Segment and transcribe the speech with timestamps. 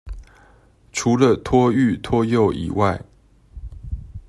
[0.91, 2.99] 除了托育、托幼以外